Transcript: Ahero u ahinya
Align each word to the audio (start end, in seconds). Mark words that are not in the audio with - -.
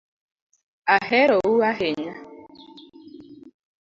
Ahero 0.95 1.37
u 1.51 1.53
ahinya 1.71 2.15